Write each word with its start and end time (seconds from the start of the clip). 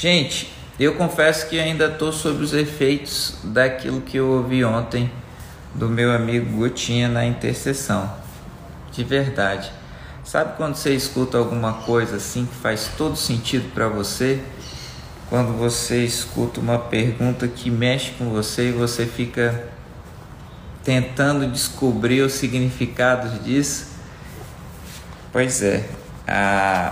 Gente, 0.00 0.50
eu 0.78 0.94
confesso 0.94 1.46
que 1.46 1.60
ainda 1.60 1.84
estou 1.84 2.10
sob 2.10 2.42
os 2.42 2.54
efeitos 2.54 3.36
daquilo 3.44 4.00
que 4.00 4.16
eu 4.16 4.28
ouvi 4.30 4.64
ontem 4.64 5.12
do 5.74 5.90
meu 5.90 6.10
amigo 6.10 6.56
Gutinha 6.56 7.06
na 7.06 7.26
intercessão. 7.26 8.10
De 8.90 9.04
verdade. 9.04 9.70
Sabe 10.24 10.56
quando 10.56 10.74
você 10.76 10.94
escuta 10.94 11.36
alguma 11.36 11.82
coisa 11.82 12.16
assim 12.16 12.46
que 12.46 12.54
faz 12.54 12.90
todo 12.96 13.14
sentido 13.14 13.70
para 13.74 13.88
você? 13.88 14.40
Quando 15.28 15.52
você 15.58 16.02
escuta 16.02 16.60
uma 16.60 16.78
pergunta 16.78 17.46
que 17.46 17.70
mexe 17.70 18.12
com 18.12 18.30
você 18.30 18.70
e 18.70 18.72
você 18.72 19.04
fica 19.04 19.68
tentando 20.82 21.46
descobrir 21.46 22.22
o 22.22 22.30
significado 22.30 23.38
disso? 23.40 23.88
Pois 25.30 25.60
é. 25.60 25.86
A... 26.26 26.90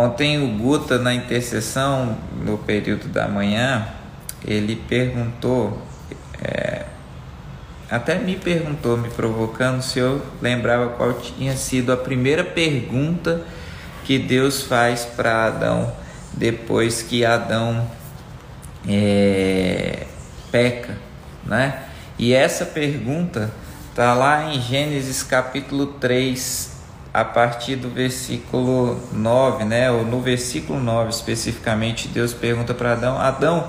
Ontem 0.00 0.42
o 0.42 0.56
Guta, 0.56 0.98
na 0.98 1.12
intercessão, 1.12 2.16
no 2.42 2.56
período 2.56 3.06
da 3.08 3.28
manhã, 3.28 3.86
ele 4.42 4.74
perguntou, 4.74 5.82
é... 6.42 6.86
até 7.90 8.18
me 8.18 8.34
perguntou, 8.34 8.96
me 8.96 9.10
provocando, 9.10 9.82
se 9.82 9.98
eu 9.98 10.24
lembrava 10.40 10.88
qual 10.88 11.12
tinha 11.12 11.54
sido 11.54 11.92
a 11.92 11.98
primeira 11.98 12.42
pergunta 12.42 13.42
que 14.02 14.18
Deus 14.18 14.62
faz 14.62 15.04
para 15.04 15.44
Adão 15.44 15.92
depois 16.32 17.02
que 17.02 17.22
Adão 17.22 17.86
é... 18.88 20.06
peca, 20.50 20.96
né? 21.44 21.82
E 22.18 22.32
essa 22.32 22.64
pergunta 22.64 23.52
está 23.90 24.14
lá 24.14 24.50
em 24.50 24.62
Gênesis 24.62 25.22
capítulo 25.22 25.88
3, 25.88 26.69
a 27.12 27.24
partir 27.24 27.76
do 27.76 27.88
versículo 27.88 29.00
9, 29.12 29.64
né? 29.64 29.90
Ou 29.90 30.04
no 30.04 30.20
versículo 30.20 30.80
9 30.80 31.10
especificamente, 31.10 32.08
Deus 32.08 32.32
pergunta 32.32 32.72
para 32.72 32.92
Adão: 32.92 33.18
Adão, 33.18 33.68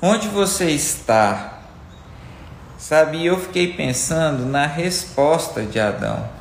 onde 0.00 0.28
você 0.28 0.70
está? 0.70 1.60
Sabe, 2.78 3.24
eu 3.24 3.38
fiquei 3.38 3.72
pensando 3.72 4.44
na 4.44 4.66
resposta 4.66 5.62
de 5.62 5.80
Adão. 5.80 6.36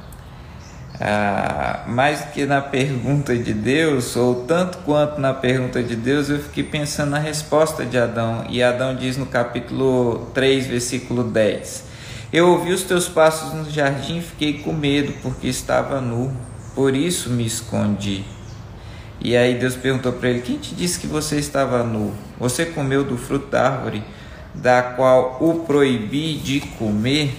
Ah, 0.99 1.83
mais 1.87 2.21
do 2.21 2.31
que 2.31 2.45
na 2.45 2.61
pergunta 2.61 3.35
de 3.35 3.53
Deus, 3.53 4.15
ou 4.15 4.45
tanto 4.45 4.77
quanto 4.79 5.19
na 5.19 5.33
pergunta 5.33 5.83
de 5.83 5.95
Deus, 5.95 6.29
eu 6.29 6.39
fiquei 6.39 6.63
pensando 6.63 7.11
na 7.11 7.19
resposta 7.19 7.85
de 7.85 7.97
Adão. 7.97 8.45
E 8.49 8.63
Adão 8.63 8.95
diz 8.95 9.17
no 9.17 9.25
capítulo 9.25 10.29
3, 10.33 10.67
versículo 10.67 11.23
10: 11.23 11.85
Eu 12.35 12.49
ouvi 12.49 12.73
os 12.73 12.83
teus 12.83 13.07
passos 13.07 13.53
no 13.53 13.71
jardim 13.71 14.17
e 14.17 14.21
fiquei 14.21 14.57
com 14.59 14.73
medo, 14.73 15.13
porque 15.21 15.47
estava 15.47 16.01
nu, 16.01 16.35
por 16.75 16.93
isso 16.93 17.29
me 17.29 17.45
escondi. 17.45 18.25
E 19.21 19.37
aí 19.37 19.57
Deus 19.57 19.77
perguntou 19.77 20.11
para 20.11 20.31
ele: 20.31 20.41
Quem 20.41 20.57
te 20.57 20.75
disse 20.75 20.99
que 20.99 21.07
você 21.07 21.37
estava 21.37 21.81
nu? 21.81 22.13
Você 22.37 22.65
comeu 22.65 23.05
do 23.05 23.17
fruto 23.17 23.47
da 23.47 23.69
árvore 23.69 24.03
da 24.53 24.83
qual 24.83 25.37
o 25.39 25.63
proibi 25.65 26.35
de 26.35 26.59
comer? 26.59 27.33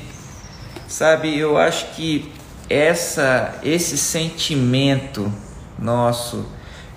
Sabe, 0.89 1.39
eu 1.39 1.59
acho 1.59 1.95
que 1.95 2.33
essa 2.67 3.55
esse 3.63 3.99
sentimento 3.99 5.31
nosso 5.79 6.47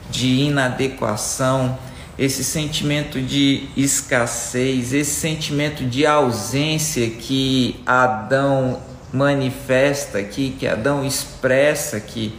de 0.09 0.43
inadequação, 0.43 1.77
esse 2.19 2.43
sentimento 2.43 3.21
de 3.21 3.69
escassez, 3.77 4.91
esse 4.91 5.21
sentimento 5.21 5.85
de 5.85 6.05
ausência 6.05 7.09
que 7.09 7.79
Adão 7.85 8.81
manifesta 9.13 10.17
aqui, 10.17 10.53
que 10.59 10.67
Adão 10.67 11.05
expressa 11.05 11.95
aqui, 11.95 12.33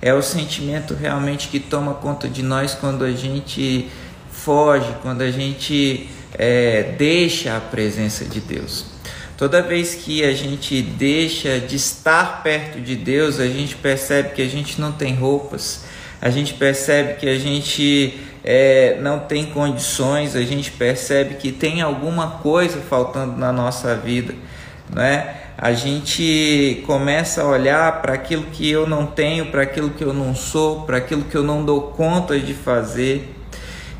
é 0.00 0.14
o 0.14 0.22
sentimento 0.22 0.94
realmente 0.94 1.48
que 1.48 1.58
toma 1.58 1.94
conta 1.94 2.28
de 2.28 2.40
nós 2.40 2.74
quando 2.74 3.04
a 3.04 3.10
gente 3.10 3.90
foge, 4.30 4.94
quando 5.02 5.22
a 5.22 5.30
gente 5.32 6.08
é, 6.38 6.94
deixa 6.96 7.56
a 7.56 7.60
presença 7.60 8.24
de 8.24 8.40
Deus. 8.40 8.84
Toda 9.36 9.60
vez 9.60 9.96
que 9.96 10.22
a 10.22 10.32
gente 10.32 10.80
deixa 10.80 11.58
de 11.58 11.74
estar 11.74 12.44
perto 12.44 12.80
de 12.80 12.94
Deus, 12.94 13.40
a 13.40 13.48
gente 13.48 13.74
percebe 13.74 14.34
que 14.34 14.42
a 14.42 14.48
gente 14.48 14.80
não 14.80 14.92
tem 14.92 15.16
roupas, 15.16 15.84
a 16.20 16.30
gente 16.30 16.54
percebe 16.54 17.14
que 17.14 17.28
a 17.28 17.38
gente 17.38 18.20
é, 18.46 18.96
não 19.00 19.18
tem 19.18 19.46
condições, 19.46 20.36
a 20.36 20.42
gente 20.42 20.70
percebe 20.70 21.34
que 21.34 21.50
tem 21.50 21.82
alguma 21.82 22.38
coisa 22.38 22.80
faltando 22.80 23.36
na 23.36 23.52
nossa 23.52 23.94
vida, 23.96 24.34
não 24.88 25.02
é? 25.02 25.42
A 25.58 25.72
gente 25.72 26.82
começa 26.86 27.42
a 27.42 27.46
olhar 27.46 28.00
para 28.00 28.14
aquilo 28.14 28.44
que 28.44 28.70
eu 28.70 28.86
não 28.86 29.06
tenho, 29.06 29.46
para 29.46 29.62
aquilo 29.62 29.90
que 29.90 30.04
eu 30.04 30.12
não 30.12 30.34
sou, 30.34 30.82
para 30.82 30.98
aquilo 30.98 31.24
que 31.24 31.34
eu 31.34 31.42
não 31.42 31.64
dou 31.64 31.80
conta 31.92 32.38
de 32.38 32.54
fazer. 32.54 33.34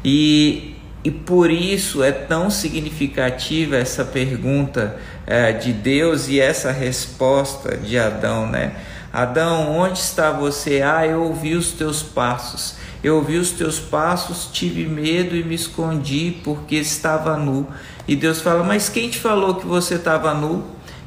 E 0.04 0.76
e 1.06 1.10
por 1.12 1.52
isso 1.52 2.02
é 2.02 2.10
tão 2.10 2.50
significativa 2.50 3.76
essa 3.76 4.04
pergunta 4.04 4.96
é, 5.24 5.52
de 5.52 5.72
Deus 5.72 6.28
e 6.28 6.40
essa 6.40 6.72
resposta 6.72 7.76
de 7.76 7.96
Adão, 7.96 8.44
né? 8.44 8.72
Adão, 9.16 9.74
onde 9.74 9.98
está 9.98 10.30
você? 10.30 10.82
Ah, 10.82 11.06
eu 11.06 11.22
ouvi 11.22 11.54
os 11.54 11.72
teus 11.72 12.02
passos. 12.02 12.74
Eu 13.02 13.16
ouvi 13.16 13.38
os 13.38 13.50
teus 13.50 13.78
passos, 13.78 14.50
tive 14.52 14.84
medo 14.84 15.34
e 15.34 15.42
me 15.42 15.54
escondi 15.54 16.36
porque 16.44 16.76
estava 16.76 17.34
nu. 17.34 17.66
E 18.06 18.14
Deus 18.14 18.42
fala: 18.42 18.62
Mas 18.62 18.90
quem 18.90 19.08
te 19.08 19.18
falou 19.18 19.54
que 19.54 19.64
você 19.64 19.94
estava 19.94 20.34
nu? 20.34 20.62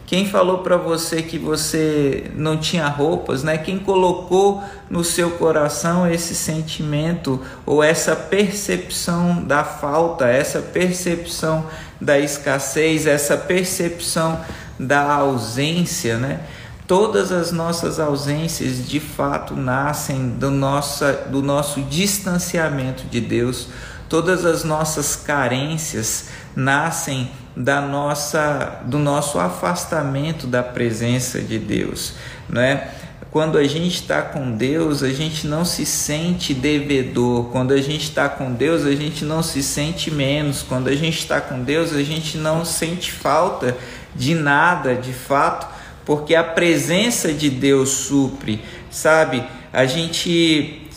Quem 0.08 0.28
falou 0.28 0.58
para 0.64 0.76
você 0.76 1.22
que 1.22 1.38
você 1.38 2.32
não 2.34 2.58
tinha 2.58 2.88
roupas, 2.88 3.44
né? 3.44 3.60
Quem 3.60 3.78
colocou 3.78 4.64
no 4.90 5.04
seu 5.04 5.30
coração 5.30 6.12
esse 6.12 6.34
sentimento 6.34 7.40
ou 7.64 7.84
essa 7.84 8.16
percepção 8.16 9.44
da 9.44 9.64
falta, 9.64 10.26
essa 10.26 10.64
percepção 10.64 11.68
da 12.02 12.18
escassez, 12.18 13.06
essa 13.06 13.38
percepção 13.38 14.44
da 14.80 15.14
ausência, 15.14 16.18
né? 16.18 16.40
Todas 16.90 17.32
as 17.32 17.52
nossas 17.52 18.00
ausências 18.00 18.84
de 18.90 19.00
fato 19.00 19.56
nascem 19.56 20.28
do, 20.28 20.50
nossa, 20.50 21.14
do 21.30 21.40
nosso 21.40 21.84
distanciamento 21.84 23.04
de 23.04 23.22
Deus, 23.22 23.68
todas 24.10 24.44
as 24.44 24.64
nossas 24.64 25.16
carências 25.16 26.30
nascem 26.56 27.30
da 27.56 27.80
nossa 27.80 28.82
do 28.86 28.98
nosso 28.98 29.38
afastamento 29.38 30.48
da 30.48 30.64
presença 30.64 31.40
de 31.40 31.60
Deus, 31.60 32.14
não 32.50 32.60
é? 32.60 32.90
Quando 33.30 33.60
a 33.60 33.66
gente 33.66 34.02
está 34.02 34.24
com 34.24 34.50
Deus, 34.52 35.04
a 35.04 35.12
gente 35.12 35.46
não 35.46 35.64
se 35.64 35.86
sente 35.86 36.56
devedor. 36.56 37.52
Quando 37.52 37.72
a 37.72 37.82
gente 37.82 38.06
está 38.06 38.28
com 38.28 38.52
Deus, 38.52 38.84
a 38.84 38.96
gente 38.96 39.24
não 39.24 39.44
se 39.44 39.62
sente 39.62 40.10
menos. 40.10 40.64
Quando 40.64 40.88
a 40.88 40.96
gente 40.96 41.20
está 41.20 41.40
com 41.40 41.62
Deus, 41.62 41.94
a 41.94 42.02
gente 42.02 42.40
não 42.40 42.66
sente 42.66 43.12
falta 43.12 43.78
de 44.16 44.34
nada, 44.34 44.96
de 44.96 45.14
fato, 45.14 45.68
porque 46.06 46.36
a 46.36 46.44
presença 46.44 47.34
de 47.34 47.50
Deus 47.50 47.90
supre, 47.90 48.62
sabe? 48.90 49.44
A 49.72 49.86
gente 49.86 50.88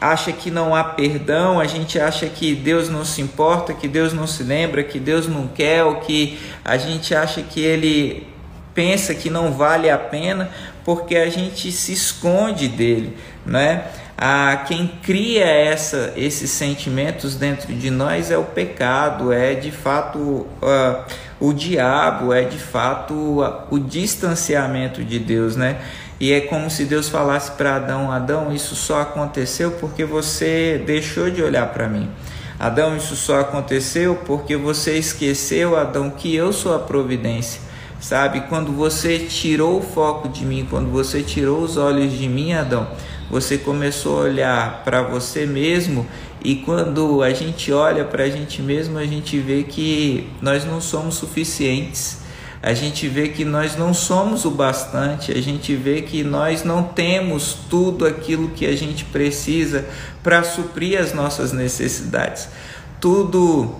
acha 0.00 0.32
que 0.32 0.50
não 0.50 0.74
há 0.74 0.84
perdão, 0.84 1.58
a 1.58 1.66
gente 1.66 1.98
acha 1.98 2.26
que 2.26 2.54
Deus 2.54 2.88
não 2.88 3.04
se 3.04 3.22
importa, 3.22 3.72
que 3.72 3.88
Deus 3.88 4.12
não 4.12 4.26
se 4.26 4.42
lembra, 4.42 4.84
que 4.84 5.00
Deus 5.00 5.26
não 5.26 5.48
quer, 5.48 5.82
ou 5.84 5.96
que 5.96 6.38
a 6.64 6.76
gente 6.76 7.14
acha 7.14 7.42
que 7.42 7.60
Ele 7.60 8.26
pensa 8.74 9.14
que 9.14 9.30
não 9.30 9.52
vale 9.52 9.88
a 9.88 9.96
pena, 9.96 10.50
porque 10.84 11.16
a 11.16 11.30
gente 11.30 11.72
se 11.72 11.92
esconde 11.92 12.68
dele, 12.68 13.16
né? 13.46 13.84
A 14.16 14.62
quem 14.68 14.86
cria 15.02 15.44
essa, 15.44 16.12
esses 16.16 16.50
sentimentos 16.50 17.34
dentro 17.34 17.72
de 17.72 17.90
nós 17.90 18.30
é 18.30 18.38
o 18.38 18.44
pecado, 18.44 19.32
é 19.32 19.54
de 19.54 19.72
fato 19.72 20.18
uh, 20.18 21.04
o 21.46 21.52
diabo, 21.52 22.32
é 22.32 22.42
de 22.42 22.58
fato 22.58 23.42
o 23.70 23.78
distanciamento 23.78 25.04
de 25.04 25.18
Deus, 25.18 25.56
né? 25.56 25.80
E 26.18 26.32
é 26.32 26.40
como 26.40 26.70
se 26.70 26.84
Deus 26.84 27.08
falasse 27.08 27.52
para 27.52 27.76
Adão: 27.76 28.10
Adão, 28.10 28.52
isso 28.52 28.74
só 28.74 29.00
aconteceu 29.00 29.72
porque 29.72 30.04
você 30.04 30.82
deixou 30.86 31.30
de 31.30 31.42
olhar 31.42 31.66
para 31.72 31.88
mim. 31.88 32.08
Adão, 32.58 32.96
isso 32.96 33.16
só 33.16 33.40
aconteceu 33.40 34.14
porque 34.24 34.56
você 34.56 34.96
esqueceu, 34.96 35.76
Adão, 35.76 36.10
que 36.10 36.34
eu 36.34 36.52
sou 36.52 36.74
a 36.74 36.78
providência. 36.78 37.60
Sabe, 38.00 38.42
quando 38.48 38.70
você 38.70 39.18
tirou 39.18 39.78
o 39.78 39.82
foco 39.82 40.28
de 40.28 40.44
mim, 40.44 40.66
quando 40.68 40.90
você 40.90 41.22
tirou 41.22 41.60
os 41.60 41.76
olhos 41.76 42.12
de 42.12 42.28
mim, 42.28 42.52
Adão, 42.52 42.86
você 43.30 43.56
começou 43.56 44.18
a 44.18 44.24
olhar 44.24 44.82
para 44.84 45.02
você 45.02 45.46
mesmo 45.46 46.06
e 46.44 46.56
quando 46.56 47.22
a 47.22 47.30
gente 47.30 47.72
olha 47.72 48.04
para 48.04 48.24
a 48.24 48.28
gente 48.28 48.60
mesmo, 48.60 48.98
a 48.98 49.06
gente 49.06 49.38
vê 49.38 49.62
que 49.62 50.28
nós 50.42 50.64
não 50.66 50.78
somos 50.78 51.14
suficientes. 51.14 52.18
A 52.62 52.72
gente 52.72 53.08
vê 53.08 53.28
que 53.28 53.44
nós 53.44 53.76
não 53.76 53.92
somos 53.92 54.44
o 54.44 54.50
bastante, 54.50 55.32
a 55.32 55.40
gente 55.42 55.74
vê 55.74 56.00
que 56.02 56.22
nós 56.22 56.64
não 56.64 56.82
temos 56.82 57.56
tudo 57.68 58.06
aquilo 58.06 58.50
que 58.50 58.66
a 58.66 58.76
gente 58.76 59.04
precisa 59.06 59.86
para 60.22 60.42
suprir 60.42 60.98
as 60.98 61.12
nossas 61.12 61.52
necessidades. 61.52 62.48
Tudo 63.00 63.74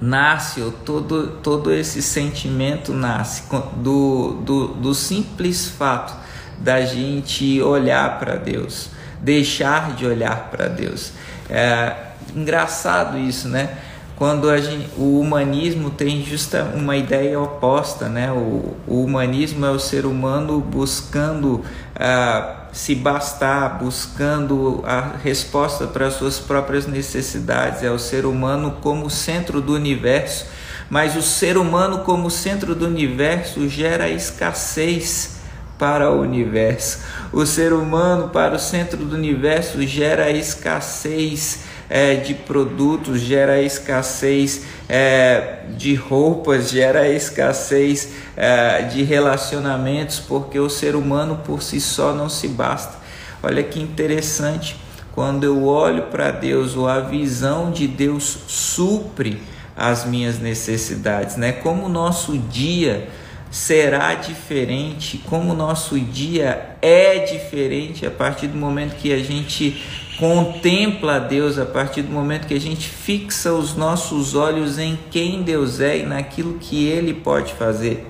nasce, 0.00 0.62
ou 0.62 0.72
todo, 0.72 1.38
todo 1.42 1.72
esse 1.72 2.02
sentimento 2.02 2.92
nasce 2.92 3.42
do, 3.76 4.40
do, 4.42 4.68
do 4.68 4.94
simples 4.94 5.68
fato 5.68 6.14
da 6.58 6.82
gente 6.82 7.60
olhar 7.62 8.18
para 8.18 8.36
Deus, 8.36 8.90
deixar 9.20 9.94
de 9.94 10.06
olhar 10.06 10.48
para 10.50 10.68
Deus. 10.68 11.12
É, 11.48 11.94
engraçado 12.34 13.18
isso, 13.18 13.48
né? 13.48 13.76
Quando 14.16 14.54
gente, 14.58 14.86
o 14.98 15.18
humanismo 15.18 15.88
tem 15.88 16.22
justa 16.22 16.64
uma 16.74 16.94
ideia 16.94 17.40
oposta, 17.40 18.06
né? 18.06 18.30
O, 18.30 18.76
o 18.86 19.02
humanismo 19.02 19.64
é 19.64 19.70
o 19.70 19.78
ser 19.78 20.04
humano 20.04 20.60
buscando 20.60 21.64
ah, 21.96 22.66
se 22.70 22.94
bastar, 22.94 23.78
buscando 23.78 24.84
a 24.86 25.16
resposta 25.22 25.86
para 25.86 26.10
suas 26.10 26.38
próprias 26.38 26.86
necessidades, 26.86 27.82
é 27.82 27.90
o 27.90 27.98
ser 27.98 28.26
humano 28.26 28.76
como 28.82 29.08
centro 29.08 29.60
do 29.60 29.74
universo. 29.74 30.44
Mas 30.90 31.16
o 31.16 31.22
ser 31.22 31.56
humano 31.56 32.00
como 32.00 32.30
centro 32.30 32.74
do 32.74 32.86
universo 32.86 33.68
gera 33.68 34.10
escassez 34.10 35.39
para 35.80 36.10
o 36.10 36.20
universo. 36.20 36.98
O 37.32 37.46
ser 37.46 37.72
humano 37.72 38.28
para 38.28 38.54
o 38.54 38.58
centro 38.58 38.98
do 38.98 39.16
universo 39.16 39.82
gera 39.86 40.30
escassez 40.30 41.60
é, 41.88 42.16
de 42.16 42.34
produtos, 42.34 43.20
gera 43.20 43.62
escassez 43.62 44.64
é, 44.86 45.60
de 45.78 45.94
roupas, 45.94 46.68
gera 46.68 47.08
escassez 47.08 48.10
é, 48.36 48.82
de 48.82 49.02
relacionamentos, 49.02 50.20
porque 50.20 50.60
o 50.60 50.68
ser 50.68 50.94
humano 50.94 51.40
por 51.46 51.62
si 51.62 51.80
só 51.80 52.12
não 52.12 52.28
se 52.28 52.46
basta. 52.46 52.98
Olha 53.42 53.62
que 53.62 53.80
interessante, 53.80 54.76
quando 55.14 55.44
eu 55.44 55.64
olho 55.64 56.02
para 56.04 56.30
Deus, 56.30 56.76
ou 56.76 56.86
a 56.86 57.00
visão 57.00 57.70
de 57.70 57.88
Deus 57.88 58.40
supre 58.46 59.42
as 59.74 60.04
minhas 60.04 60.38
necessidades, 60.38 61.36
né? 61.36 61.52
Como 61.52 61.86
o 61.86 61.88
nosso 61.88 62.36
dia 62.36 63.08
será 63.50 64.14
diferente, 64.14 65.18
como 65.18 65.52
o 65.52 65.56
nosso 65.56 65.98
dia 65.98 66.76
é 66.80 67.18
diferente 67.18 68.06
a 68.06 68.10
partir 68.10 68.46
do 68.46 68.56
momento 68.56 68.96
que 68.96 69.12
a 69.12 69.18
gente 69.18 69.82
contempla 70.18 71.18
Deus, 71.18 71.58
a 71.58 71.66
partir 71.66 72.02
do 72.02 72.12
momento 72.12 72.46
que 72.46 72.54
a 72.54 72.60
gente 72.60 72.88
fixa 72.88 73.52
os 73.52 73.74
nossos 73.74 74.34
olhos 74.34 74.78
em 74.78 74.98
quem 75.10 75.42
Deus 75.42 75.80
é 75.80 75.98
e 75.98 76.02
naquilo 76.04 76.58
que 76.58 76.86
Ele 76.86 77.14
pode 77.14 77.54
fazer. 77.54 78.06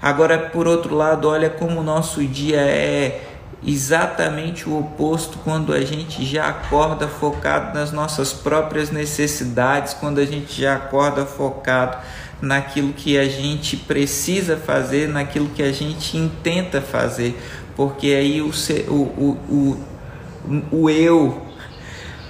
Agora, 0.00 0.38
por 0.38 0.66
outro 0.66 0.94
lado, 0.94 1.28
olha 1.28 1.50
como 1.50 1.80
o 1.80 1.82
nosso 1.82 2.24
dia 2.24 2.60
é 2.60 3.29
exatamente 3.66 4.68
o 4.68 4.78
oposto 4.78 5.38
quando 5.44 5.72
a 5.72 5.82
gente 5.82 6.24
já 6.24 6.48
acorda 6.48 7.06
focado 7.06 7.78
nas 7.78 7.92
nossas 7.92 8.32
próprias 8.32 8.90
necessidades, 8.90 9.94
quando 9.94 10.18
a 10.18 10.24
gente 10.24 10.60
já 10.60 10.76
acorda 10.76 11.26
focado 11.26 11.98
naquilo 12.40 12.92
que 12.92 13.18
a 13.18 13.28
gente 13.28 13.76
precisa 13.76 14.56
fazer, 14.56 15.08
naquilo 15.08 15.48
que 15.48 15.62
a 15.62 15.72
gente 15.72 16.16
intenta 16.16 16.80
fazer, 16.80 17.38
porque 17.76 18.08
aí 18.08 18.40
o, 18.40 18.50
o, 18.88 19.36
o, 19.48 19.76
o 20.72 20.90
eu 20.90 21.42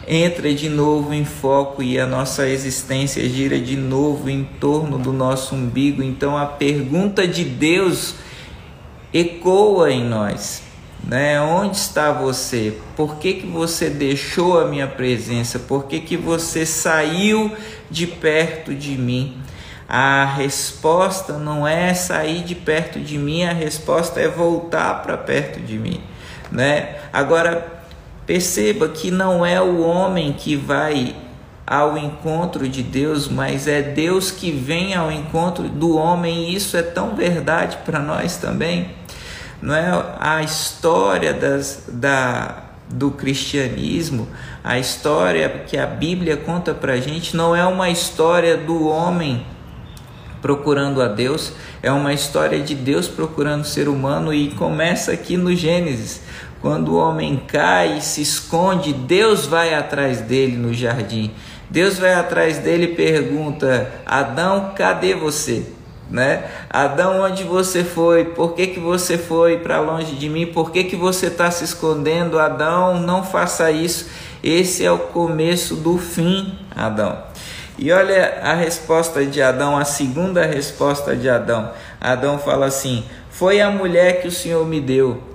entra 0.08 0.52
de 0.52 0.68
novo 0.68 1.14
em 1.14 1.24
foco 1.24 1.80
e 1.84 1.96
a 1.96 2.04
nossa 2.04 2.48
existência 2.48 3.26
gira 3.28 3.60
de 3.60 3.76
novo 3.76 4.28
em 4.28 4.42
torno 4.42 4.98
do 4.98 5.12
nosso 5.12 5.54
umbigo. 5.54 6.02
Então 6.02 6.36
a 6.36 6.46
pergunta 6.46 7.28
de 7.28 7.44
Deus 7.44 8.16
ecoa 9.14 9.92
em 9.92 10.04
nós. 10.04 10.69
Né? 11.04 11.40
Onde 11.40 11.76
está 11.76 12.12
você? 12.12 12.78
Por 12.96 13.16
que, 13.16 13.34
que 13.34 13.46
você 13.46 13.90
deixou 13.90 14.60
a 14.60 14.66
minha 14.66 14.86
presença? 14.86 15.58
Por 15.58 15.84
que, 15.84 16.00
que 16.00 16.16
você 16.16 16.64
saiu 16.64 17.52
de 17.90 18.06
perto 18.06 18.74
de 18.74 18.96
mim? 18.96 19.36
A 19.88 20.24
resposta 20.24 21.32
não 21.32 21.66
é 21.66 21.92
sair 21.94 22.44
de 22.44 22.54
perto 22.54 23.00
de 23.00 23.18
mim, 23.18 23.42
a 23.42 23.52
resposta 23.52 24.20
é 24.20 24.28
voltar 24.28 25.02
para 25.02 25.16
perto 25.16 25.58
de 25.58 25.76
mim, 25.76 26.00
né? 26.48 26.94
Agora 27.12 27.82
perceba 28.24 28.88
que 28.88 29.10
não 29.10 29.44
é 29.44 29.60
o 29.60 29.80
homem 29.80 30.32
que 30.32 30.54
vai 30.54 31.16
ao 31.66 31.98
encontro 31.98 32.68
de 32.68 32.84
Deus, 32.84 33.26
mas 33.26 33.66
é 33.66 33.82
Deus 33.82 34.30
que 34.30 34.52
vem 34.52 34.94
ao 34.94 35.10
encontro 35.10 35.68
do 35.68 35.96
homem, 35.96 36.50
e 36.50 36.54
isso 36.54 36.76
é 36.76 36.82
tão 36.82 37.16
verdade 37.16 37.78
para 37.84 37.98
nós 37.98 38.36
também. 38.36 38.90
Não 39.62 39.74
é 39.74 39.90
a 40.18 40.42
história 40.42 41.34
das, 41.34 41.84
da, 41.88 42.64
do 42.88 43.10
cristianismo, 43.10 44.28
a 44.64 44.78
história 44.78 45.48
que 45.66 45.76
a 45.76 45.86
Bíblia 45.86 46.36
conta 46.36 46.72
para 46.72 46.94
a 46.94 47.00
gente, 47.00 47.36
não 47.36 47.54
é 47.54 47.64
uma 47.66 47.90
história 47.90 48.56
do 48.56 48.86
homem 48.86 49.44
procurando 50.40 51.02
a 51.02 51.08
Deus, 51.08 51.52
é 51.82 51.92
uma 51.92 52.14
história 52.14 52.60
de 52.60 52.74
Deus 52.74 53.06
procurando 53.06 53.62
o 53.62 53.66
ser 53.66 53.88
humano 53.88 54.32
e 54.32 54.50
começa 54.52 55.12
aqui 55.12 55.36
no 55.36 55.54
Gênesis. 55.54 56.22
Quando 56.62 56.92
o 56.92 56.98
homem 56.98 57.42
cai 57.46 57.98
e 57.98 58.02
se 58.02 58.20
esconde, 58.20 58.92
Deus 58.92 59.46
vai 59.46 59.74
atrás 59.74 60.20
dele 60.20 60.56
no 60.56 60.74
jardim. 60.74 61.30
Deus 61.70 61.98
vai 61.98 62.12
atrás 62.12 62.58
dele 62.58 62.84
e 62.84 62.94
pergunta: 62.94 63.90
Adão, 64.04 64.72
cadê 64.74 65.14
você? 65.14 65.64
Né? 66.10 66.44
Adão, 66.68 67.20
onde 67.20 67.44
você 67.44 67.84
foi? 67.84 68.24
Por 68.24 68.54
que, 68.54 68.66
que 68.66 68.80
você 68.80 69.16
foi 69.16 69.58
para 69.58 69.80
longe 69.80 70.16
de 70.16 70.28
mim? 70.28 70.46
Por 70.46 70.72
que, 70.72 70.82
que 70.82 70.96
você 70.96 71.26
está 71.26 71.50
se 71.50 71.62
escondendo? 71.62 72.38
Adão, 72.38 73.00
não 73.00 73.22
faça 73.22 73.70
isso. 73.70 74.08
Esse 74.42 74.84
é 74.84 74.90
o 74.90 74.98
começo 74.98 75.76
do 75.76 75.98
fim, 75.98 76.58
Adão. 76.74 77.16
E 77.78 77.92
olha 77.92 78.40
a 78.42 78.54
resposta 78.54 79.24
de 79.24 79.40
Adão, 79.40 79.76
a 79.76 79.84
segunda 79.84 80.44
resposta 80.44 81.14
de 81.14 81.28
Adão. 81.28 81.70
Adão 82.00 82.38
fala 82.38 82.66
assim: 82.66 83.04
Foi 83.30 83.60
a 83.60 83.70
mulher 83.70 84.20
que 84.20 84.28
o 84.28 84.32
Senhor 84.32 84.66
me 84.66 84.80
deu. 84.80 85.29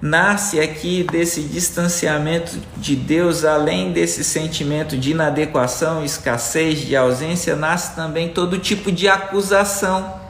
Nasce 0.00 0.60
aqui 0.60 1.02
desse 1.02 1.42
distanciamento 1.42 2.56
de 2.76 2.94
Deus, 2.94 3.44
além 3.44 3.92
desse 3.92 4.22
sentimento 4.22 4.96
de 4.96 5.10
inadequação, 5.10 6.04
escassez, 6.04 6.86
de 6.86 6.94
ausência, 6.94 7.56
nasce 7.56 7.96
também 7.96 8.28
todo 8.28 8.58
tipo 8.58 8.92
de 8.92 9.08
acusação. 9.08 10.20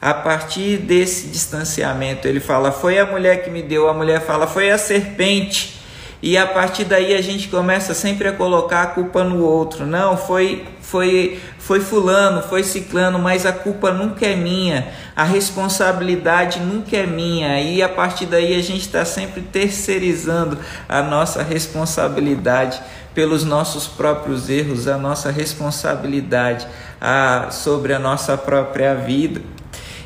A 0.00 0.12
partir 0.12 0.76
desse 0.76 1.28
distanciamento, 1.28 2.28
ele 2.28 2.38
fala: 2.38 2.70
Foi 2.70 2.98
a 2.98 3.06
mulher 3.06 3.42
que 3.42 3.50
me 3.50 3.62
deu. 3.62 3.88
A 3.88 3.94
mulher 3.94 4.20
fala: 4.20 4.46
Foi 4.46 4.70
a 4.70 4.76
serpente. 4.76 5.77
E 6.20 6.36
a 6.36 6.46
partir 6.46 6.84
daí 6.84 7.14
a 7.14 7.22
gente 7.22 7.48
começa 7.48 7.94
sempre 7.94 8.26
a 8.26 8.32
colocar 8.32 8.82
a 8.82 8.86
culpa 8.88 9.22
no 9.22 9.44
outro. 9.44 9.86
Não, 9.86 10.16
foi 10.16 10.66
foi 10.82 11.40
foi 11.58 11.80
fulano, 11.80 12.42
foi 12.42 12.64
ciclano, 12.64 13.18
mas 13.18 13.44
a 13.44 13.52
culpa 13.52 13.92
nunca 13.92 14.26
é 14.26 14.34
minha, 14.34 14.88
a 15.14 15.22
responsabilidade 15.22 16.60
nunca 16.60 16.96
é 16.96 17.06
minha. 17.06 17.60
E 17.60 17.82
a 17.82 17.88
partir 17.88 18.26
daí 18.26 18.56
a 18.56 18.62
gente 18.62 18.80
está 18.80 19.04
sempre 19.04 19.42
terceirizando 19.42 20.58
a 20.88 21.02
nossa 21.02 21.42
responsabilidade 21.42 22.80
pelos 23.14 23.44
nossos 23.44 23.86
próprios 23.86 24.48
erros, 24.48 24.88
a 24.88 24.96
nossa 24.96 25.30
responsabilidade 25.30 26.66
a, 27.00 27.48
sobre 27.50 27.92
a 27.92 27.98
nossa 27.98 28.36
própria 28.36 28.94
vida. 28.94 29.40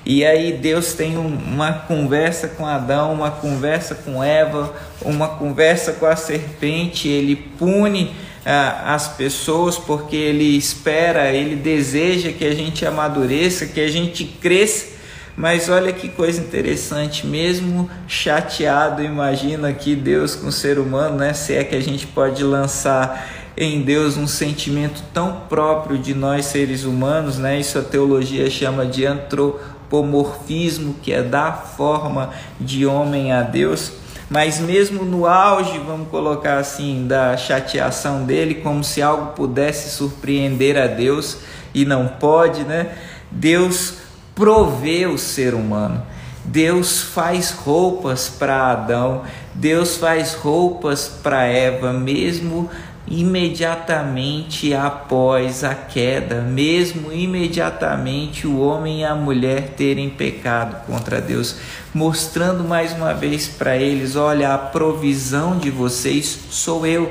E 0.04 0.24
aí 0.24 0.52
Deus 0.52 0.94
tem 0.94 1.16
uma 1.16 1.72
conversa 1.72 2.48
com 2.48 2.66
Adão, 2.66 3.12
uma 3.12 3.30
conversa 3.30 3.94
com 3.94 4.22
Eva, 4.22 4.74
uma 5.00 5.28
conversa 5.28 5.92
com 5.92 6.06
a 6.06 6.16
serpente, 6.16 7.08
ele 7.08 7.36
pune 7.36 8.12
ah, 8.44 8.94
as 8.94 9.06
pessoas 9.08 9.78
porque 9.78 10.16
ele 10.16 10.56
espera, 10.56 11.30
ele 11.30 11.54
deseja 11.54 12.32
que 12.32 12.44
a 12.44 12.54
gente 12.54 12.84
amadureça, 12.84 13.66
que 13.66 13.80
a 13.80 13.88
gente 13.88 14.24
cresça. 14.24 14.92
Mas 15.36 15.68
olha 15.68 15.92
que 15.92 16.08
coisa 16.08 16.40
interessante, 16.40 17.26
mesmo 17.26 17.88
chateado, 18.06 19.02
imagina 19.02 19.68
aqui 19.68 19.94
Deus 19.96 20.34
com 20.34 20.48
o 20.48 20.52
ser 20.52 20.78
humano, 20.78 21.16
né? 21.16 21.32
Se 21.32 21.54
é 21.54 21.64
que 21.64 21.74
a 21.74 21.80
gente 21.80 22.06
pode 22.06 22.44
lançar 22.44 23.30
em 23.56 23.80
Deus 23.80 24.16
um 24.16 24.26
sentimento 24.26 25.02
tão 25.12 25.42
próprio 25.48 25.96
de 25.96 26.12
nós 26.12 26.46
seres 26.46 26.84
humanos, 26.84 27.38
né? 27.38 27.58
Isso 27.58 27.78
a 27.78 27.82
teologia 27.82 28.50
chama 28.50 28.84
de 28.84 29.06
antropologia 29.06 29.71
antropomorfismo, 29.92 30.94
que 31.02 31.12
é 31.12 31.22
dar 31.22 31.74
forma 31.76 32.30
de 32.58 32.86
homem 32.86 33.32
a 33.32 33.42
Deus, 33.42 33.92
mas 34.30 34.58
mesmo 34.58 35.04
no 35.04 35.26
auge, 35.26 35.78
vamos 35.78 36.08
colocar 36.08 36.56
assim, 36.56 37.06
da 37.06 37.36
chateação 37.36 38.24
dele, 38.24 38.56
como 38.56 38.82
se 38.82 39.02
algo 39.02 39.34
pudesse 39.34 39.90
surpreender 39.90 40.78
a 40.78 40.86
Deus 40.86 41.38
e 41.74 41.84
não 41.84 42.08
pode, 42.08 42.64
né? 42.64 42.92
Deus 43.30 43.94
provê 44.34 45.06
o 45.06 45.18
ser 45.18 45.52
humano. 45.52 46.02
Deus 46.44 47.02
faz 47.02 47.52
roupas 47.52 48.28
para 48.28 48.72
Adão, 48.72 49.22
Deus 49.54 49.96
faz 49.98 50.34
roupas 50.34 51.06
para 51.06 51.44
Eva, 51.44 51.92
mesmo 51.92 52.68
imediatamente 53.06 54.72
após 54.72 55.64
a 55.64 55.74
queda, 55.74 56.40
mesmo 56.40 57.12
imediatamente 57.12 58.46
o 58.46 58.60
homem 58.60 59.00
e 59.00 59.04
a 59.04 59.14
mulher 59.14 59.74
terem 59.76 60.08
pecado 60.08 60.86
contra 60.86 61.20
Deus, 61.20 61.56
mostrando 61.92 62.64
mais 62.64 62.92
uma 62.92 63.12
vez 63.12 63.48
para 63.48 63.76
eles: 63.76 64.16
olha, 64.16 64.54
a 64.54 64.58
provisão 64.58 65.58
de 65.58 65.70
vocês 65.70 66.38
sou 66.50 66.86
eu. 66.86 67.10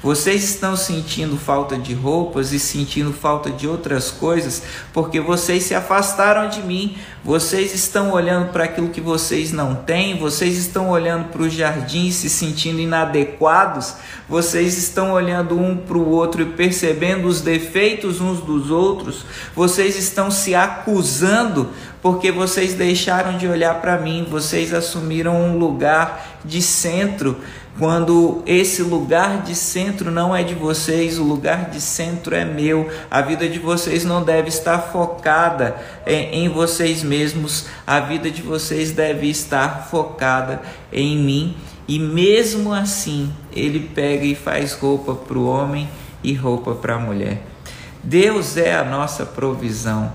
Vocês 0.00 0.44
estão 0.44 0.76
sentindo 0.76 1.36
falta 1.36 1.76
de 1.76 1.92
roupas 1.92 2.52
e 2.52 2.58
sentindo 2.60 3.12
falta 3.12 3.50
de 3.50 3.66
outras 3.66 4.12
coisas 4.12 4.62
porque 4.92 5.18
vocês 5.18 5.64
se 5.64 5.74
afastaram 5.74 6.48
de 6.48 6.62
mim. 6.62 6.96
Vocês 7.24 7.74
estão 7.74 8.12
olhando 8.12 8.52
para 8.52 8.64
aquilo 8.64 8.90
que 8.90 9.00
vocês 9.00 9.50
não 9.50 9.74
têm, 9.74 10.16
vocês 10.16 10.56
estão 10.56 10.88
olhando 10.88 11.30
para 11.30 11.42
o 11.42 11.50
jardim 11.50 12.12
se 12.12 12.30
sentindo 12.30 12.80
inadequados, 12.80 13.94
vocês 14.28 14.78
estão 14.78 15.10
olhando 15.10 15.58
um 15.58 15.76
para 15.76 15.98
o 15.98 16.08
outro 16.08 16.42
e 16.42 16.46
percebendo 16.46 17.26
os 17.26 17.40
defeitos 17.40 18.20
uns 18.20 18.40
dos 18.40 18.70
outros, 18.70 19.26
vocês 19.54 19.96
estão 19.98 20.30
se 20.30 20.54
acusando 20.54 21.70
porque 22.00 22.30
vocês 22.30 22.74
deixaram 22.74 23.36
de 23.36 23.48
olhar 23.48 23.80
para 23.80 23.98
mim, 23.98 24.26
vocês 24.30 24.72
assumiram 24.72 25.34
um 25.34 25.58
lugar 25.58 26.38
de 26.44 26.62
centro 26.62 27.36
quando 27.78 28.42
esse 28.44 28.82
lugar 28.82 29.42
de 29.42 29.54
centro 29.54 30.10
não 30.10 30.34
é 30.34 30.42
de 30.42 30.54
vocês, 30.54 31.16
o 31.16 31.22
lugar 31.22 31.70
de 31.70 31.80
centro 31.80 32.34
é 32.34 32.44
meu. 32.44 32.90
A 33.08 33.20
vida 33.20 33.48
de 33.48 33.60
vocês 33.60 34.04
não 34.04 34.22
deve 34.22 34.48
estar 34.48 34.78
focada 34.78 35.76
em, 36.04 36.44
em 36.44 36.48
vocês 36.48 37.04
mesmos, 37.04 37.66
a 37.86 38.00
vida 38.00 38.30
de 38.30 38.42
vocês 38.42 38.90
deve 38.90 39.28
estar 39.28 39.86
focada 39.88 40.60
em 40.92 41.16
mim. 41.16 41.56
E 41.86 42.00
mesmo 42.00 42.72
assim, 42.74 43.32
ele 43.52 43.88
pega 43.94 44.24
e 44.24 44.34
faz 44.34 44.72
roupa 44.72 45.14
para 45.14 45.38
o 45.38 45.46
homem 45.46 45.88
e 46.22 46.34
roupa 46.34 46.74
para 46.74 46.96
a 46.96 46.98
mulher. 46.98 47.42
Deus 48.02 48.56
é 48.56 48.74
a 48.74 48.82
nossa 48.82 49.24
provisão 49.24 50.12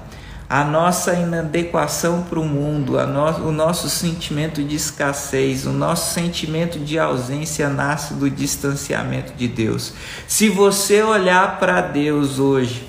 a 0.53 0.63
nossa 0.63 1.15
inadequação 1.15 2.21
para 2.29 2.39
o 2.39 2.45
mundo, 2.45 2.91
no, 3.07 3.47
o 3.47 3.51
nosso 3.51 3.89
sentimento 3.89 4.63
de 4.63 4.75
escassez, 4.75 5.65
o 5.65 5.71
nosso 5.71 6.13
sentimento 6.13 6.77
de 6.77 6.99
ausência 6.99 7.67
nasce 7.69 8.13
do 8.13 8.29
distanciamento 8.29 9.33
de 9.33 9.47
Deus. 9.47 9.93
Se 10.27 10.49
você 10.49 11.01
olhar 11.01 11.57
para 11.57 11.81
Deus 11.81 12.37
hoje, 12.37 12.87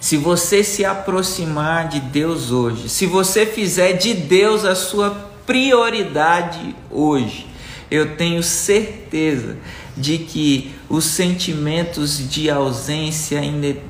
se 0.00 0.16
você 0.16 0.64
se 0.64 0.82
aproximar 0.82 1.88
de 1.88 2.00
Deus 2.00 2.50
hoje, 2.50 2.88
se 2.88 3.04
você 3.04 3.44
fizer 3.44 3.92
de 3.92 4.14
Deus 4.14 4.64
a 4.64 4.74
sua 4.74 5.10
prioridade 5.44 6.74
hoje, 6.90 7.49
eu 7.90 8.16
tenho 8.16 8.42
certeza 8.42 9.56
de 9.96 10.18
que 10.18 10.74
os 10.88 11.04
sentimentos 11.04 12.30
de 12.30 12.48
ausência, 12.48 13.40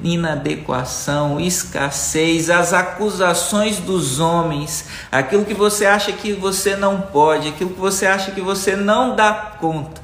inadequação, 0.02 1.38
escassez, 1.38 2.50
as 2.50 2.72
acusações 2.72 3.78
dos 3.78 4.18
homens, 4.18 4.86
aquilo 5.12 5.44
que 5.44 5.54
você 5.54 5.86
acha 5.86 6.12
que 6.12 6.32
você 6.32 6.74
não 6.74 7.00
pode, 7.00 7.48
aquilo 7.48 7.70
que 7.70 7.80
você 7.80 8.06
acha 8.06 8.32
que 8.32 8.40
você 8.40 8.74
não 8.74 9.14
dá 9.14 9.32
conta, 9.60 10.00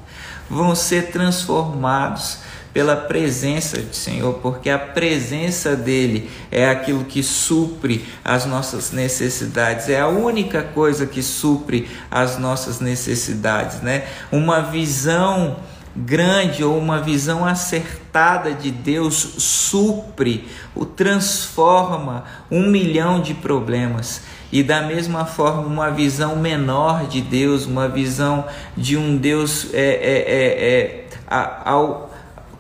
vão 0.49 0.75
ser 0.75 1.11
transformados 1.11 2.39
pela 2.77 2.95
presença 2.95 3.81
do 3.81 3.97
Senhor, 3.97 4.35
porque 4.35 4.69
a 4.69 4.79
presença 4.79 5.75
dele 5.75 6.31
é 6.51 6.69
aquilo 6.69 7.07
que 7.07 7.23
supre 7.23 8.05
as 8.23 8.45
nossas 8.45 8.93
necessidades, 8.93 9.89
é 9.89 9.99
a 9.99 10.09
única 10.09 10.63
coisa 10.63 11.07
que 11.07 11.23
supre 11.23 11.89
as 12.11 12.37
nossas 12.37 12.79
necessidades, 12.79 13.81
né? 13.81 14.05
Uma 14.31 14.61
visão 14.61 15.57
grande 15.97 16.63
ou 16.63 16.77
uma 16.77 17.01
visão 17.01 17.47
acertada 17.47 18.53
de 18.53 18.71
Deus 18.71 19.15
supre, 19.39 20.47
o 20.75 20.85
transforma 20.85 22.25
um 22.51 22.67
milhão 22.67 23.23
de 23.23 23.33
problemas. 23.33 24.21
E 24.53 24.63
da 24.63 24.83
mesma 24.83 25.25
forma, 25.25 25.63
uma 25.63 25.91
visão 25.91 26.37
menor 26.37 27.07
de 27.07 27.23
Deus, 27.23 27.65
uma 27.65 27.89
visão 27.89 28.45
de 28.77 28.99
um 28.99 29.17
Deus 29.17 29.73
é, 29.73 29.81
é, 29.81 30.19
é, 30.29 31.07
é 31.07 31.07
ao, 31.65 32.15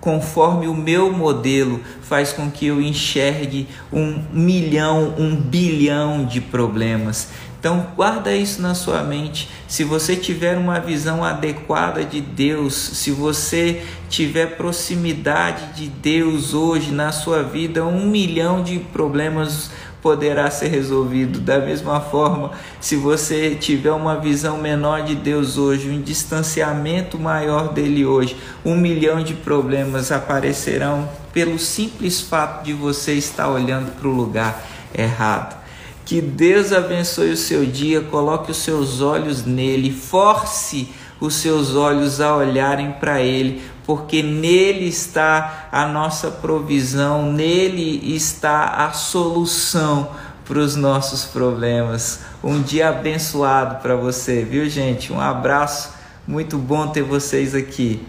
conforme 0.06 0.68
o 0.68 0.72
meu 0.74 1.12
modelo, 1.12 1.80
faz 2.00 2.32
com 2.32 2.48
que 2.48 2.64
eu 2.64 2.80
enxergue 2.80 3.66
um 3.92 4.22
milhão, 4.32 5.12
um 5.18 5.34
bilhão 5.34 6.24
de 6.24 6.40
problemas. 6.40 7.30
Então, 7.58 7.88
guarda 7.96 8.32
isso 8.32 8.62
na 8.62 8.76
sua 8.76 9.02
mente. 9.02 9.48
Se 9.66 9.82
você 9.82 10.14
tiver 10.14 10.56
uma 10.56 10.78
visão 10.78 11.24
adequada 11.24 12.04
de 12.04 12.20
Deus, 12.20 12.72
se 12.72 13.10
você 13.10 13.82
tiver 14.08 14.56
proximidade 14.56 15.74
de 15.74 15.88
Deus 15.88 16.54
hoje 16.54 16.92
na 16.92 17.10
sua 17.10 17.42
vida, 17.42 17.84
um 17.84 18.06
milhão 18.08 18.62
de 18.62 18.78
problemas 18.78 19.72
poderá 20.06 20.48
ser 20.52 20.68
resolvido. 20.68 21.40
Da 21.40 21.58
mesma 21.58 22.00
forma, 22.00 22.52
se 22.80 22.94
você 22.94 23.56
tiver 23.56 23.90
uma 23.90 24.14
visão 24.20 24.56
menor 24.56 25.02
de 25.02 25.16
Deus 25.16 25.58
hoje, 25.58 25.90
um 25.90 26.00
distanciamento 26.00 27.18
maior 27.18 27.72
dele 27.72 28.06
hoje, 28.06 28.36
um 28.64 28.76
milhão 28.76 29.20
de 29.20 29.34
problemas 29.34 30.12
aparecerão 30.12 31.08
pelo 31.32 31.58
simples 31.58 32.20
fato 32.20 32.62
de 32.62 32.72
você 32.72 33.14
estar 33.14 33.48
olhando 33.48 33.90
para 33.98 34.06
o 34.06 34.12
lugar 34.12 34.64
errado. 34.96 35.60
Que 36.04 36.20
Deus 36.20 36.72
abençoe 36.72 37.32
o 37.32 37.36
seu 37.36 37.66
dia, 37.66 38.00
coloque 38.00 38.52
os 38.52 38.58
seus 38.58 39.00
olhos 39.00 39.44
nele, 39.44 39.90
force 39.90 40.88
os 41.20 41.34
seus 41.34 41.74
olhos 41.74 42.20
a 42.20 42.36
olharem 42.36 42.92
para 42.92 43.20
ele, 43.20 43.60
porque 43.86 44.20
nele 44.22 44.88
está 44.88 45.68
a 45.70 45.86
nossa 45.86 46.28
provisão, 46.30 47.32
nele 47.32 48.14
está 48.14 48.84
a 48.84 48.92
solução 48.92 50.10
para 50.44 50.58
os 50.58 50.74
nossos 50.74 51.24
problemas. 51.24 52.20
Um 52.42 52.60
dia 52.60 52.88
abençoado 52.88 53.80
para 53.80 53.94
você, 53.94 54.44
viu, 54.44 54.68
gente? 54.68 55.12
Um 55.12 55.20
abraço, 55.20 55.90
muito 56.26 56.58
bom 56.58 56.88
ter 56.88 57.02
vocês 57.02 57.54
aqui. 57.54 58.04